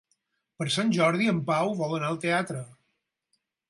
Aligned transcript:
Per 0.61 0.67
Sant 0.75 0.89
Jordi 0.95 1.31
en 1.35 1.43
Pau 1.51 1.71
vol 1.85 1.97
anar 2.01 2.11
al 2.11 2.21
teatre. 2.27 2.67